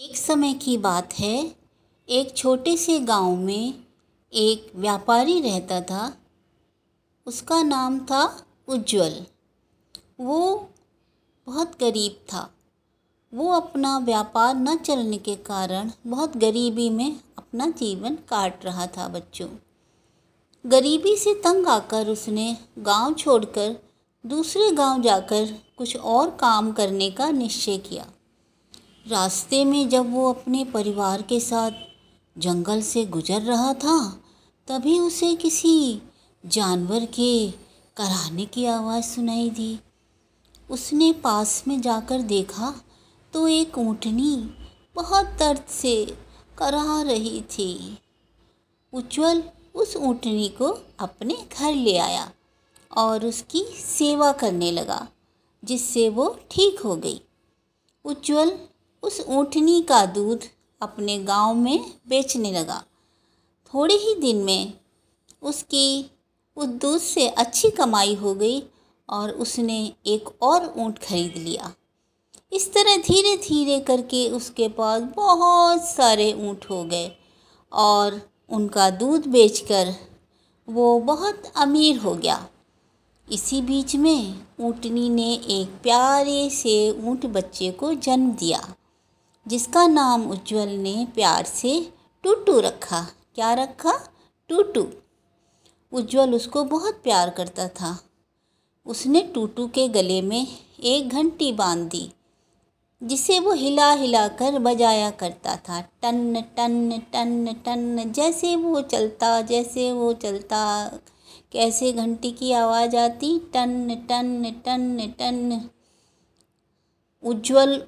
एक 0.00 0.16
समय 0.16 0.54
की 0.54 0.78
बात 0.78 1.14
है, 1.14 1.56
एक 2.08 2.36
छोटे 2.36 2.76
से 2.76 3.00
गाँव 3.00 3.36
में 3.36 3.74
एक 4.32 4.72
व्यापारी 4.74 5.40
रहता 5.40 5.80
था। 5.80 6.16
उसका 7.26 7.62
नाम 7.62 7.98
था 7.98 8.46
उज्जवल। 8.68 9.26
वो 10.20 10.68
बहुत 11.46 11.80
गरीब 11.80 12.12
था। 12.32 12.54
वो 13.34 13.52
अपना 13.52 13.98
व्यापार 13.98 14.54
न 14.54 14.76
चलने 14.76 15.18
के 15.18 15.36
कारण 15.36 15.92
बहुत 16.06 16.36
गरीबी 16.36 16.90
में 16.90 17.20
अपना 17.38 17.68
जीवन 17.70 18.14
काट 18.14 18.64
रहा 18.64 18.86
था 18.86 19.08
बच्चों। 19.08 19.48
गरीबी 20.66 21.16
से 21.16 21.34
तंग 21.34 21.66
आकर 21.66 22.08
उसने 22.08 22.58
गाँव 22.78 23.14
छोड़कर 23.14 23.76
दूसरे 24.26 24.70
गाँव 24.70 25.02
जाकर 25.02 25.58
कुछ 25.78 25.96
और 25.96 26.30
काम 26.30 26.72
करने 26.72 27.10
का 27.10 27.30
निश्चय 27.30 27.78
किया। 27.78 28.06
रास्ते 29.06 29.64
में 29.64 29.88
जब 29.88 30.10
वो 30.12 30.28
अपने 30.28 30.64
परिवार 30.64 31.22
के 31.22 31.38
साथ 31.40 31.72
जंगल 32.36 32.80
से 32.82 33.04
गुजर 33.06 33.42
रहा 33.42 33.72
था, 33.74 33.98
तभी 34.68 34.98
उसे 34.98 35.34
किसी 35.34 36.02
जानवर 36.44 37.04
के 37.14 37.50
कराहने 37.96 38.46
की 38.46 38.64
आवाज़ 38.66 39.04
सुनाई 39.04 39.48
दी। 39.50 39.78
उसने 40.70 41.12
पास 41.24 41.62
में 41.68 41.80
जाकर 41.80 42.22
देखा 42.24 42.74
तो 43.32 43.46
एक 43.48 43.78
ऊँटनी 43.78 44.34
बहुत 44.96 45.26
दर्द 45.38 45.64
से 45.70 45.94
कराह 46.58 47.00
रही 47.02 47.40
थी। 47.50 47.98
उज्जवल 48.92 49.42
उस 49.74 49.96
ऊँटनी 49.96 50.48
को 50.58 50.76
अपने 51.00 51.36
घर 51.52 51.74
ले 51.74 51.98
आया 51.98 52.30
और 52.90 53.26
उसकी 53.26 53.64
सेवा 53.78 54.32
करने 54.34 54.70
लगा, 54.72 55.06
जिससे 55.62 56.08
वो 56.08 56.28
ठीक 56.50 56.80
हो 56.80 56.96
गई। 56.96 57.20
उज्जवल 58.04 58.58
उस 59.02 59.20
ऊँटनी 59.28 59.80
का 59.82 60.04
दूध 60.06 60.44
अपने 60.80 61.18
गाँव 61.18 61.54
में 61.54 61.92
बेचने 62.08 62.52
लगा। 62.52 62.82
थोड़े 63.72 63.94
ही 63.94 64.14
दिन 64.14 64.36
में 64.36 64.72
उसकी 65.42 66.10
उस 66.56 66.66
दूध 66.66 67.00
से 67.00 67.28
अच्छी 67.28 67.70
कमाई 67.70 68.14
हो 68.14 68.34
गई 68.34 68.62
और 69.08 69.30
उसने 69.30 69.78
एक 70.06 70.42
और 70.42 70.72
ऊँट 70.76 70.98
खरीद 70.98 71.36
लिया। 71.36 71.72
इस 72.52 72.72
तरह 72.74 72.96
धीरे 72.96 73.36
धीरे 73.36 73.78
करके 73.80 74.28
उसके 74.30 74.68
पास 74.68 75.02
बहुत 75.16 75.84
सारे 75.84 76.32
ऊँट 76.48 76.64
हो 76.70 76.82
गए 76.84 77.10
और 77.72 78.20
उनका 78.50 78.88
दूध 78.90 79.26
बेचकर 79.26 79.94
वो 80.68 80.98
बहुत 81.00 81.52
अमीर 81.56 81.98
हो 81.98 82.14
गया। 82.14 82.46
इसी 83.28 83.60
बीच 83.60 83.94
में 83.96 84.40
ऊँटनी 84.60 85.08
ने 85.10 85.32
एक 85.50 85.68
प्यारे 85.82 86.48
से 86.50 86.90
ऊँट 87.00 87.26
बच्चे 87.26 87.70
को 87.70 87.92
जन्म 87.94 88.30
दिया। 88.32 88.60
जिसका 89.46 89.86
नाम 89.86 90.30
उज्जवल 90.30 90.68
ने 90.68 91.06
प्यार 91.14 91.44
से 91.44 91.92
टूटू 92.24 92.60
रखा। 92.60 93.00
क्या 93.34 93.52
रखा? 93.54 93.92
टूटू। 94.50 94.86
उज्जवल 95.92 96.34
उसको 96.34 96.64
बहुत 96.64 96.94
प्यार 96.94 97.30
करता 97.30 97.68
था। 97.68 97.98
उसने 98.86 99.20
टूटू 99.34 99.66
के 99.68 99.88
गले 99.88 100.20
में 100.22 100.46
एक 100.80 101.08
घंटी 101.08 101.52
बाँध 101.52 101.88
दी, 101.88 102.10
जिसे 103.02 103.38
वो 103.40 103.52
हिला 103.52 103.92
हिला 103.92 104.26
कर 104.28 104.58
बजाया 104.58 105.10
करता 105.10 105.56
था। 105.56 105.80
टन 106.02 106.40
टन 106.56 106.90
टन 107.12 107.52
टन, 107.64 108.12
जैसे 108.12 108.56
वो 108.56 108.80
चलता, 108.82 109.40
जैसे 109.42 109.92
वो 109.92 110.12
चलता। 110.12 110.86
कैसे 111.52 111.92
घंटी 111.92 112.30
की 112.32 112.52
आवाज़ 112.52 112.96
आती? 112.96 113.38
टन 113.54 113.94
टन 114.08 114.50
टन 114.64 115.12
टन। 115.18 115.70
उज्जवल 117.24 117.82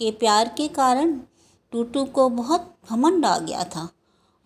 के 0.00 0.10
प्यार 0.10 0.48
के 0.56 0.68
कारण 0.70 1.18
टूटू 1.72 2.04
को 2.04 2.28
बहुत 2.28 2.74
घमंड 2.90 3.26
आ 3.26 3.38
गया 3.38 3.64
था 3.66 3.88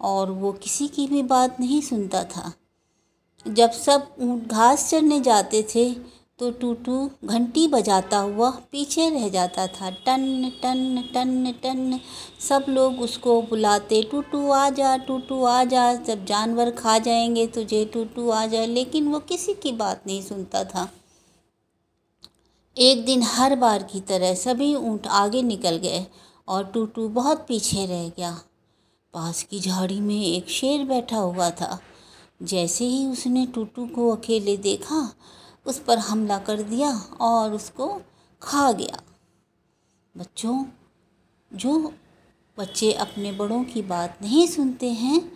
और 0.01 0.31
वो 0.31 0.53
किसी 0.55 0.89
की 0.89 1.07
भी 1.07 1.23
बात 1.25 1.61
नहीं 1.61 1.81
सुनता 1.83 2.23
था। 2.27 2.53
जब 3.47 3.71
सब 3.71 4.15
ऊँट 4.21 4.49
घास 4.49 4.89
चरने 4.91 5.21
जाते 5.21 5.63
थे 5.75 5.93
तो 6.39 6.51
टूटू 6.51 7.11
घंटी 7.25 7.67
बजाता 7.69 8.19
हुआ 8.19 8.51
पीछे 8.73 9.09
रह 9.11 9.29
जाता 9.29 9.67
था। 9.67 9.91
टन 10.07 10.51
टन 10.63 11.03
टन 11.15 11.53
टन, 11.63 11.99
सब 12.41 12.65
लोग 12.69 13.01
उसको 13.01 13.41
बुलाते, 13.43 14.03
टूटू 14.03 14.51
आ 14.51 14.69
जा, 14.71 14.97
टूटू 14.97 15.43
आ 15.45 15.63
जा, 15.65 15.93
जब 15.95 16.25
जानवर 16.25 16.71
खा 16.71 16.99
जाएँगे 16.99 17.47
तुझे 17.47 17.85
टूटू 17.85 18.29
आ 18.31 18.45
जा 18.47 18.65
लेकिन 18.67 19.09
वो 19.09 19.21
किसी 19.21 19.55
की 19.55 19.73
बात 19.75 20.03
नहीं 20.07 20.23
सुनता 20.23 20.65
था। 20.65 20.89
एक 22.85 23.05
दिन 23.05 23.23
हर 23.23 23.57
बार 23.57 23.83
की 23.83 24.01
तरह 24.01 24.35
सभी 24.35 24.75
ऊँट 24.75 25.07
आगे 25.07 25.43
निकल 25.43 25.77
गए 25.77 26.07
और 26.49 26.65
टूटू 26.65 27.09
बहुत 27.09 27.47
पीछे 27.49 27.87
रह 27.87 28.09
गया। 28.09 28.41
पास 29.15 29.43
की 29.43 29.61
झाड़ी 29.61 30.01
में 30.01 30.25
एक 30.25 30.49
शेर 30.49 30.85
बैठा 30.85 31.17
हुआ 31.17 31.51
था। 31.51 31.81
जैसे 32.43 32.85
ही 32.85 33.07
उसने 33.07 33.47
टूटू 33.47 33.87
को 33.87 34.11
अकेले 34.11 34.57
देखा, 34.57 35.15
उस 35.67 35.79
पर 35.79 35.99
हमला 35.99 36.39
कर 36.39 36.63
दिया 36.63 36.97
और 37.21 37.55
उसको 37.55 38.03
खा 38.43 38.73
गया। 38.73 39.01
बच्चों, 40.17 40.65
जो 41.55 41.93
बच्चे 42.59 42.93
अपने 42.93 43.33
बड़ों 43.33 43.65
की 43.65 43.83
बात 43.83 44.19
नहीं 44.23 44.47
सुनते 44.47 44.89
हैं, 44.89 45.33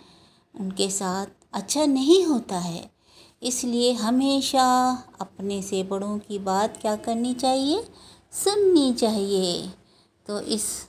उनके 0.59 0.89
साथ 0.89 1.25
अच्छा 1.53 1.85
नहीं 1.85 2.25
होता 2.25 2.59
है। 2.59 2.98
इसलिए 3.43 3.93
हमेशा 3.93 4.91
अपने 5.21 5.61
से 5.61 5.83
बड़ों 5.83 6.19
की 6.19 6.39
बात 6.39 6.77
क्या 6.81 6.95
करनी 6.95 7.33
चाहिए? 7.33 7.87
सुननी 8.31 8.93
चाहिए। 8.93 9.73
तो 10.27 10.39
इस 10.39 10.87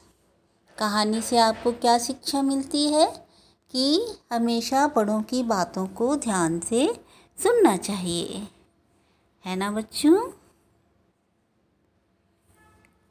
कहानी 0.78 1.22
से 1.22 1.38
आपको 1.38 1.72
क्या 1.72 1.98
शिक्षा 1.98 2.42
मिलती 2.42 2.86
है? 2.86 3.26
कि 3.70 4.06
हमेशा 4.32 4.86
बड़ों 4.86 5.22
की 5.22 5.42
बातों 5.42 5.86
को 5.86 6.16
ध्यान 6.16 6.60
से 6.60 7.04
सुनना 7.42 7.76
चाहिए। 7.76 8.48
है 9.44 9.56
ना 9.56 9.70
बच्चों? 9.70 10.39